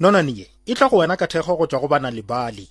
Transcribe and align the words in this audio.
nonanie 0.00 0.46
e 0.66 0.74
tla 0.78 0.86
go 0.90 0.96
wena 1.02 1.16
ka 1.20 1.26
thekgo 1.30 1.52
go 1.58 1.66
tswa 1.66 1.80
go 1.82 1.88
bana 1.92 2.10
lebale 2.10 2.64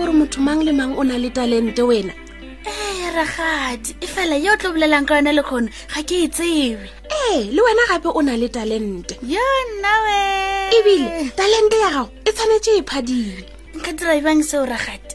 gore 0.00 0.14
motho 0.16 0.40
mang 0.40 0.60
le 0.60 0.72
mang 0.72 0.96
o 0.98 1.02
na 1.08 1.16
le 1.22 1.28
talente 1.36 1.82
wena 1.90 2.14
ee 2.70 2.92
eh, 3.04 3.10
ragadi 3.16 3.90
e 4.04 4.06
fela 4.14 4.36
yo 4.44 4.50
o 4.56 4.56
tlo 4.60 4.68
bolelang 4.74 5.04
ka 5.08 5.14
yone 5.20 5.32
le 5.38 5.42
kgone 5.44 5.68
ga 5.92 6.00
ke 6.08 6.16
e 6.24 6.28
tsebe 6.34 6.86
ee 6.88 7.16
eh, 7.36 7.40
le 7.54 7.60
wena 7.66 7.84
gape 7.90 8.08
o 8.08 8.20
na 8.24 8.32
le 8.42 8.48
talente 8.56 9.14
yo 9.34 9.44
nnawe 9.68 10.18
ebile 10.76 11.06
talente 11.38 11.76
ya 11.84 11.90
gago 11.92 12.04
e 12.24 12.30
tshwanetse 12.32 12.72
e 12.80 12.82
phadile 12.90 13.36
nka 13.76 13.90
driveng 14.00 14.40
seo 14.48 14.64
ragadi 14.72 15.14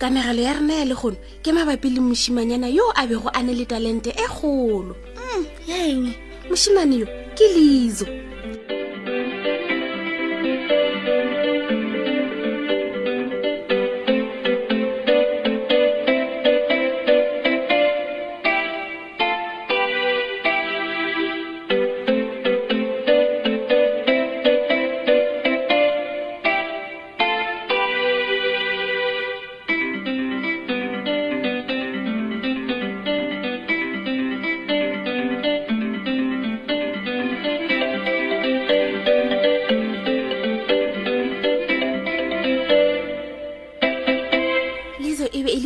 kamegelo 0.00 0.40
ya 0.42 0.52
rena 0.58 0.74
ya 0.74 0.84
le 0.90 0.94
kgono 0.98 1.18
ke 1.42 1.48
mabapi 1.54 1.88
le 1.94 2.00
mosimanyana 2.02 2.68
yo 2.74 2.90
a 2.98 3.06
bego 3.06 3.30
a 3.30 3.38
ne 3.46 3.52
le 3.54 3.64
talente 3.70 4.10
e 4.10 4.26
kgolo 4.26 4.98
mm, 5.20 5.40
yeng 5.70 6.10
mosimane 6.50 7.06
yo 7.06 7.08
ke 7.38 7.46
leizo 7.54 8.06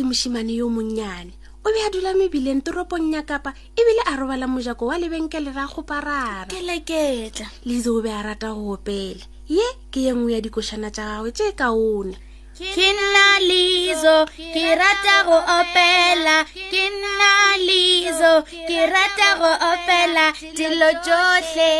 moshimane 0.07 0.53
yo 0.55 0.69
monnyane 0.71 1.33
o 1.67 1.67
be 1.67 1.79
a 1.83 1.89
dula 1.91 2.15
mebileng 2.15 2.63
toropong 2.63 3.11
ya 3.11 3.27
kapa 3.27 3.51
ebile 3.75 4.01
a 4.07 4.15
robala 4.15 4.47
mojako 4.47 4.87
wa 4.87 4.95
lebenkele 4.95 5.51
ra 5.51 5.67
goparara 5.67 6.47
keleketla 6.47 7.47
lize 7.67 7.89
o 7.91 7.99
be 7.99 8.07
a 8.09 8.23
rata 8.23 8.55
go 8.55 8.71
opela 8.71 9.19
ye 9.51 9.67
ke 9.91 10.07
ye 10.07 10.11
nngwe 10.15 10.33
ya 10.33 10.39
dikošana 10.39 10.87
tša 10.95 11.03
gagwe 11.11 11.29
tše 11.35 11.51
ka 11.59 11.67
one 11.75 12.15
ke 12.55 12.87
nna 12.95 13.25
lizo 13.51 14.17
ke 14.31 14.65
rata 14.79 15.17
go 15.27 15.37
opela 15.59 16.47
ke 16.55 16.83
nna 16.87 17.33
lizo 17.67 18.33
ke 18.47 18.79
rata 18.87 19.29
go 19.39 19.51
opela 19.71 20.25
dilo 20.55 20.89
tsohle 21.03 21.75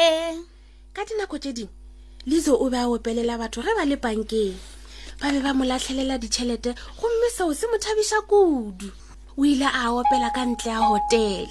ka 0.92 1.02
dinako 1.08 1.38
tse 1.40 1.52
dingwe 1.56 1.72
lizo 2.28 2.60
o 2.60 2.68
be 2.70 2.76
a 2.76 2.92
opelela 2.92 3.40
batho 3.40 3.64
ge 3.64 3.72
ba 3.72 3.88
le 3.88 3.96
pankeng 3.96 4.60
ba 5.20 5.32
be 5.34 5.40
ba 5.42 5.50
mo 5.54 5.66
latlhelela 5.66 6.16
ditšhelete 6.22 6.78
gomme 7.02 7.28
seo 7.34 7.50
se 7.54 7.66
mo 7.74 7.78
thabisa 7.82 8.22
kudu 8.30 8.90
o 9.38 9.42
ile 9.46 9.66
a 9.66 9.90
opela 9.90 10.30
ka 10.30 10.46
ntle 10.46 10.70
ya 10.72 10.78
hotele 10.86 11.50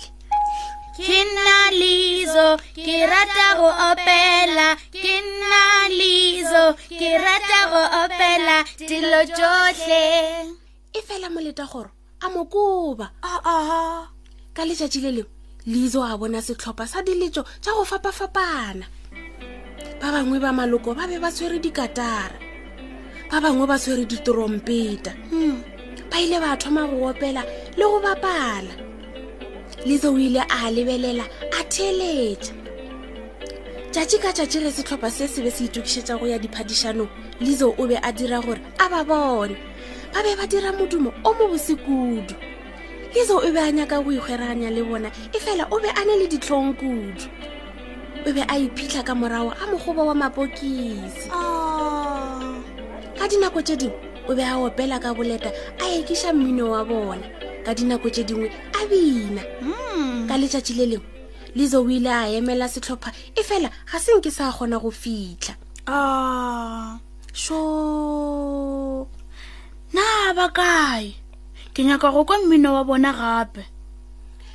ke 0.97 1.19
nna 1.27 1.57
lizo 1.81 2.47
ke 2.79 2.95
rata 3.11 3.47
go 3.59 3.69
opela 3.91 4.79
ke 5.03 5.15
nna 5.19 5.63
lizo 5.99 6.65
ke 6.89 7.11
rata 7.19 7.61
go 7.75 7.83
opela 8.07 8.57
dilo 8.79 9.21
tsotlhe 9.35 10.05
e 10.95 10.99
fela 11.03 11.27
moleta 11.27 11.67
gore 11.67 11.91
a 12.23 12.31
mo 12.31 12.45
koba 12.47 13.11
aa 13.23 14.07
ka 14.55 14.63
letšatši 14.63 14.99
le 15.03 15.11
lengwe 15.19 15.27
lizo 15.67 16.07
a 16.07 16.15
bona 16.15 16.39
setlhopha 16.39 16.87
sa 16.87 17.03
diletso 17.03 17.43
tša 17.61 17.75
go 17.75 17.83
fapa-fapana 17.83 18.87
ba 20.01 20.07
bangwe 20.15 20.39
ba 20.39 20.55
maloko 20.55 20.95
ba 20.95 21.11
be 21.11 21.19
ba 21.19 21.35
tshwere 21.35 21.59
dikatara 21.59 22.46
ba 23.31 23.41
bangwe 23.43 23.67
ba 23.67 23.75
tshwere 23.79 24.05
ditorompeta 24.07 25.11
hmm. 25.31 25.59
ba 26.11 26.17
ile 26.23 26.39
ba 26.39 26.55
thoma 26.57 26.87
go 26.87 27.11
opela 27.11 27.43
le 27.77 27.85
go 27.85 27.99
bapala 27.99 28.71
letso 29.85 30.15
o 30.15 30.19
ile 30.19 30.41
a 30.47 30.71
lebelela 30.71 31.27
a 31.51 31.61
theletša 31.67 32.55
tšatši 33.91 34.19
ka 34.23 34.31
tšatši 34.33 34.59
re 34.63 34.71
setlhopha 34.71 35.11
se 35.11 35.27
se 35.29 35.43
be 35.43 35.51
se 35.51 35.65
itukišetša 35.67 36.15
go 36.23 36.27
ya 36.31 36.39
diphadišanong 36.39 37.11
letso 37.43 37.75
o 37.75 37.83
be 37.87 37.99
a 37.99 38.11
dira 38.15 38.39
gore 38.39 38.63
a 38.79 38.87
ba 38.89 39.03
bone 39.03 39.59
ba 40.15 40.23
be 40.23 40.33
ba 40.39 40.47
dira 40.47 40.71
modumo 40.71 41.11
o 41.27 41.31
mo 41.35 41.45
bosekudu 41.51 42.35
letso 43.11 43.43
o 43.43 43.49
be 43.51 43.59
a 43.59 43.75
nyaka 43.75 43.99
go 44.07 44.11
ikgweraganya 44.15 44.71
le 44.71 44.83
bona 44.87 45.11
efela 45.35 45.67
o 45.75 45.83
be 45.83 45.91
a 45.91 46.03
ne 46.07 46.15
le 46.23 46.27
ditlhong 46.31 46.79
kudu 46.79 47.27
o 48.23 48.29
be 48.33 48.43
a 48.47 48.55
iphitlha 48.55 49.03
ka 49.03 49.15
morago 49.19 49.51
a 49.51 49.67
mogobo 49.67 50.07
wa 50.07 50.15
mapokisi 50.15 51.27
oh 51.35 51.66
dinako 53.29 53.63
tse 53.63 53.77
dingwe 53.77 54.01
o 54.31 54.35
be 54.35 54.43
a 54.43 54.57
opela 54.57 54.99
ka 55.01 55.15
boleta 55.15 55.51
a 55.81 55.85
ekiša 56.01 56.33
mmino 56.35 56.71
wa 56.71 56.83
bona 56.87 57.27
ka 57.67 57.75
dinako 57.75 58.11
tse 58.11 58.23
dingwe 58.27 58.49
a 58.51 58.81
bina 58.87 59.43
mm. 59.63 60.29
ka 60.31 60.35
letšatši 60.39 60.73
le 60.79 60.85
lengwe 60.95 61.09
lizo 61.57 61.83
o 61.83 61.91
ile 61.91 62.07
a 62.11 62.29
emela 62.31 62.67
setlhopha 62.71 63.11
e 63.35 63.43
fela 63.43 63.71
ga 63.91 63.99
se 63.99 64.11
nke 64.15 64.31
sa 64.31 64.51
kgona 64.55 64.79
go 64.79 64.91
fitlha 64.91 65.55
a 65.91 65.97
uh, 65.97 66.99
so 67.35 67.61
na 69.95 70.07
ba 70.35 70.47
kae 70.51 71.17
ke 71.75 71.81
nyaka 71.85 72.11
go 72.15 72.23
kwa 72.25 72.39
mmino 72.47 72.75
wa 72.79 72.83
bona 72.87 73.11
gape 73.13 73.76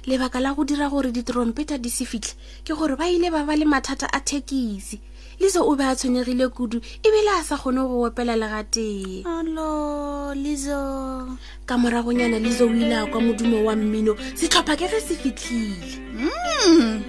lebaka 0.08 0.40
la 0.42 0.54
go 0.54 0.64
dira 0.64 0.90
gore 0.90 1.12
ditrompeta 1.12 1.78
di 1.78 1.90
se 1.90 2.06
fitlhe 2.06 2.34
ke 2.66 2.74
gore 2.74 2.98
ba 2.98 3.06
ile 3.06 3.30
ba 3.30 3.46
ba 3.46 3.54
le 3.56 3.66
mathata 3.66 4.10
a 4.10 4.20
thekisi 4.20 4.98
lizo 5.40 5.62
o 5.66 5.76
be 5.76 5.84
a 5.86 5.94
tshwenyegile 5.96 6.50
kudu 6.50 6.82
ebile 7.06 7.30
a 7.38 7.44
sa 7.44 7.58
kgone 7.58 7.86
go 7.86 8.06
opela 8.10 8.34
le 8.34 8.48
ga 8.50 8.64
tengz 8.64 9.28
oh, 9.60 11.38
ka 11.66 11.78
moragonyana 11.78 12.40
lizo 12.40 12.66
o 12.66 12.70
ile 12.74 12.98
a 12.98 13.06
kwa 13.06 13.22
modumo 13.22 13.64
wa 13.68 13.76
mmino 13.76 14.18
setlhopha 14.34 14.74
ke 14.76 14.90
ge 14.90 15.00
se 15.06 15.14
fitlhile 15.22 15.98
hmm. 16.18 17.02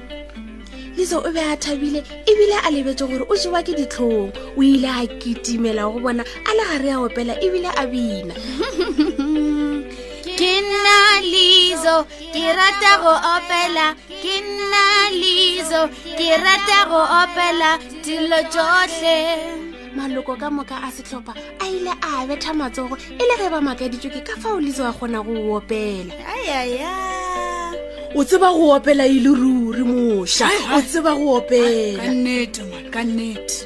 lizo 0.96 1.24
o 1.24 1.32
be 1.32 1.40
a 1.40 1.56
thabile 1.56 2.04
ebile 2.28 2.56
a 2.62 2.68
lebetse 2.70 3.08
gore 3.08 3.24
o 3.24 3.34
jewa 3.36 3.64
ke 3.64 3.72
ditlhong 3.72 4.32
o 4.56 4.60
ile 4.62 4.86
a 4.88 5.06
kitimela 5.16 5.88
go 5.88 5.98
bona 6.00 6.24
a 6.44 6.50
le 6.54 6.64
gare 6.76 6.92
a 6.92 7.00
opela 7.00 7.40
ebile 7.40 7.72
a 7.72 7.86
bina 7.88 8.34
kinna 10.42 10.98
lizo 11.32 11.96
ke 12.34 12.44
rata 12.58 12.92
go 13.02 13.12
opela 13.34 13.86
kinna 14.22 14.84
lizo 15.22 15.82
ke 16.18 16.28
rata 16.44 16.78
go 16.90 17.00
opela 17.20 17.70
dilo 18.04 18.38
tsotlhe 18.54 19.16
maloko 19.96 20.34
ka 20.42 20.48
moka 20.56 20.76
a 20.86 20.88
setlhopha 20.96 21.32
a 21.62 21.64
ile 21.76 21.94
a 22.10 22.26
betha 22.28 22.52
matsogo 22.60 22.96
e 23.20 23.22
le 23.30 23.34
ge 23.40 23.46
ba 23.54 23.60
makaditswe 23.68 24.10
ke 24.14 24.20
ka 24.28 24.34
fa 24.42 24.48
o 24.56 24.60
lizo 24.66 24.82
a 24.90 24.92
kgona 24.98 25.20
go 25.28 25.34
opela 25.60 26.12
o 28.20 28.22
tseba 28.28 28.48
go 28.58 28.64
opela 28.80 29.06
e 29.16 29.18
le 29.24 29.30
ruri 29.40 29.84
mošwa 29.86 30.50
o 30.76 30.82
tseba 30.90 31.12
go 31.22 31.26
opelaka 31.38 32.10
nnete 32.18 32.66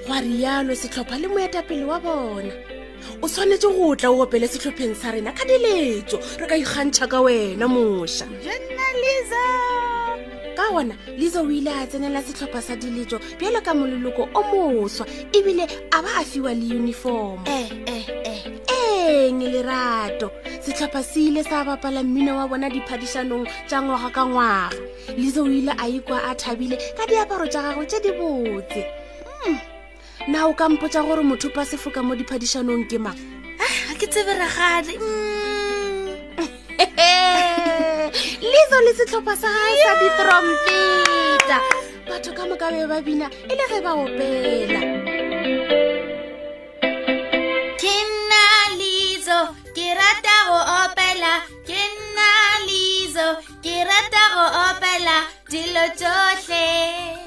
ga 0.09 0.17
rialo 0.25 0.73
setlhopha 0.81 1.17
le 1.25 1.29
moetapele 1.35 1.85
wa 1.91 1.97
bona 2.05 2.76
o 3.23 3.29
tshwanetse 3.29 3.67
go 3.75 3.95
tla 3.95 4.09
o 4.11 4.23
opele 4.25 4.47
setlhopheng 4.53 4.95
sa 5.01 5.11
rena 5.15 5.31
ka 5.33 5.45
diletso 5.49 6.19
re 6.41 6.47
ka 6.51 6.57
ikgantšha 6.63 7.07
ka 7.13 7.19
wena 7.27 7.67
moša 7.69 8.27
ka 10.57 10.65
ona 10.73 10.95
lizo 11.19 11.41
o 11.47 11.51
ile 11.59 11.71
a 11.73 11.85
tsenela 11.91 12.21
setlhopha 12.27 12.61
sa 12.63 12.75
diletso 12.77 13.17
pjelo 13.39 13.61
ka 13.67 13.73
moleloko 13.75 14.27
o 14.39 14.41
moswa 14.51 15.05
ebile 15.37 15.65
a 15.97 16.03
ba 16.03 16.11
a 16.21 16.25
fiwa 16.25 16.53
le 16.55 16.67
uniformo 16.79 17.41
eh, 17.47 17.67
eh, 17.87 18.07
eh. 18.31 18.43
eng 18.77 19.41
lerato 19.53 20.31
setlhopha 20.65 21.03
se 21.03 21.21
ile 21.31 21.43
sa 21.47 21.63
bapala 21.65 22.03
mmino 22.03 22.37
wa 22.39 22.49
bona 22.51 22.69
diphadišanong 22.75 23.47
tša 23.69 23.79
ngwaga 23.87 24.11
ka 24.11 24.23
ngwaga 24.27 24.77
lizo 25.19 25.43
o 25.47 25.51
ile 25.61 25.73
a 25.79 25.85
ikwa 25.89 26.19
a 26.31 26.35
thabile 26.35 26.77
ka 26.99 27.07
diaparo 27.07 27.47
tša 27.47 27.61
gagwe 27.71 27.85
tše 27.91 27.99
di 28.03 28.11
botse 28.19 28.81
mm 29.47 29.76
na 30.29 30.49
o 30.49 30.53
ka 30.57 30.69
mpotsa 30.69 31.05
gore 31.07 31.21
motho 31.23 31.53
pa 31.53 31.63
sefoka 31.69 32.01
mo 32.03 32.17
diphadišanong 32.17 32.89
ke 32.91 32.97
mang 32.99 33.15
ga 33.15 33.63
ah, 33.69 33.77
ke 34.01 34.07
tseberagale 34.09 34.95
mm. 34.97 36.47
lezo 38.51 38.77
le 38.83 38.93
setlhopha 38.99 39.35
sa 39.37 39.49
gae 39.49 39.75
sa 39.85 39.93
ditrompeta 40.03 41.59
batho 42.11 42.31
ka 42.35 42.43
moka 42.49 42.67
be 42.75 42.83
ba 42.91 42.99
bina 43.05 43.27
e 43.31 43.53
le 43.55 43.65
ge 43.71 43.79
ba 43.85 43.93
opela 43.93 44.85
Dilo 55.49 55.87
tsohle 55.95 57.26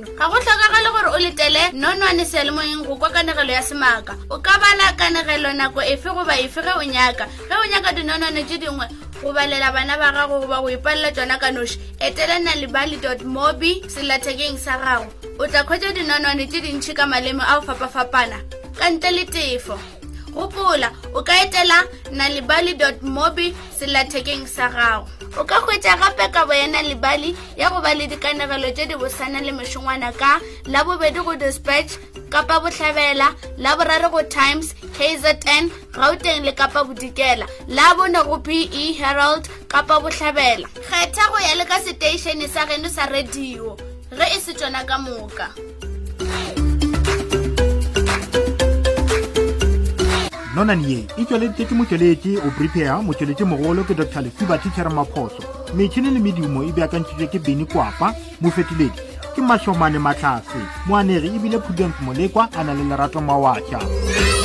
mono 0.00 0.12
ga 0.16 0.28
go 0.28 0.38
tlhokagale 0.38 0.90
gore 0.90 1.08
o 1.08 1.18
letele 1.18 1.72
nonwane 1.72 2.24
sealemoyeng 2.24 2.86
go 2.86 2.96
kwa 2.96 3.10
kanegelo 3.10 3.52
ya 3.52 3.62
semaka 3.62 4.16
o 4.30 4.38
ka 4.38 4.58
bala 4.58 4.92
kanegelo 4.96 5.52
nako 5.52 5.80
efe 5.82 6.08
goba 6.08 6.38
efe 6.38 6.62
ge 6.62 6.70
o 6.76 6.82
nyaka 6.82 7.26
ge 7.48 7.54
o 7.54 7.66
nyaka 7.66 7.92
dinonwane 7.92 8.44
tse 8.44 8.58
dingwe 8.58 8.86
go 9.22 9.32
balela 9.32 9.72
bana 9.72 9.96
ba 9.98 10.12
gago 10.12 10.40
goba 10.40 10.60
go 10.60 10.70
ipalela 10.70 11.12
tsona 11.12 11.38
ka 11.38 11.50
noši 11.50 11.78
etela 12.00 12.38
nalibaly 12.38 12.96
dot 12.96 13.22
mobi 13.24 13.82
selathekeng 13.88 14.58
sa 14.58 14.78
gago 14.78 15.06
o 15.38 15.46
tla 15.46 15.64
kgwetsa 15.64 15.92
dinonwane 15.92 16.46
tse 16.46 16.60
dintšhi 16.60 16.94
ka 16.94 17.06
malemo 17.06 17.42
a 17.42 17.58
go 17.60 17.66
fapafapana 17.66 18.38
ka 18.78 18.86
ntle 18.90 19.10
le 19.10 19.24
tefo 19.26 19.78
gopola 20.30 20.92
o 21.14 21.22
ka 21.22 21.34
etela 21.42 21.82
nalibaly 22.14 22.74
dot 22.78 23.02
mobi 23.02 23.50
selathekeng 23.78 24.46
sa 24.46 24.70
gago 24.70 25.08
o 25.36 25.44
ka 25.44 25.60
hwetša 25.60 25.94
gape 26.00 26.26
ka 26.32 26.46
boyana 26.48 26.80
lebale 26.82 27.34
ya 27.56 27.68
go 27.70 27.80
ba 27.84 27.92
le 27.94 28.06
dikanegelo 28.08 28.72
tše 28.72 28.86
di 28.86 28.94
bosana 28.96 29.40
le 29.44 29.52
mešongwana 29.52 30.12
ka 30.16 30.40
la 30.66 30.84
bobedi 30.84 31.20
go 31.20 31.36
dispatch 31.36 31.98
kapa 32.30 32.60
botlhabela 32.60 33.34
la 33.58 33.76
boraro 33.76 34.08
go 34.10 34.22
times 34.22 34.72
kzn 34.96 35.68
gauteng 35.92 36.44
le 36.44 36.52
kapa 36.52 36.84
bodikela 36.84 37.46
la 37.68 37.94
bone 37.94 38.18
go 38.24 38.38
pe 38.40 38.64
herald 38.98 39.44
kapa 39.68 40.00
botlhabela 40.00 40.66
kgetha 40.88 41.24
go 41.30 41.38
ya 41.38 41.54
le 41.54 41.64
ka 41.64 41.78
seteišene 41.84 42.48
sa 42.48 42.64
geno 42.66 42.88
sa 42.88 43.06
radio 43.06 43.76
ge 44.16 44.26
e 44.36 44.40
se 44.40 44.54
tsona 44.56 44.84
ka 44.88 44.96
moka 44.98 45.52
nonane 50.58 51.06
e 51.18 51.24
tsweleditse 51.24 51.70
ke 51.70 51.74
motsweletši 51.74 52.30
o 52.46 52.50
prepare 52.58 52.98
motsweletši 53.06 53.44
mogolo 53.46 53.84
ke 53.86 53.94
dr 53.94 54.22
lefiba 54.26 54.58
tichere 54.58 54.90
maphoso 54.90 55.42
metšhini 55.78 56.10
le 56.12 56.18
medimo 56.24 56.60
e 56.68 56.72
beakantšhitšwe 56.76 57.26
ke 57.32 57.38
beny 57.38 57.62
kwapa 57.70 58.06
mofetoledi 58.42 59.00
ke 59.34 59.40
mašomane 59.42 59.98
matlhase 60.06 60.60
moanegi 60.90 61.28
ebile 61.38 61.58
prudence 61.62 62.00
molekwa 62.02 62.48
a 62.58 62.64
na 62.64 62.74
le 62.74 62.84
lerato 62.90 63.20
mawašha 63.20 64.37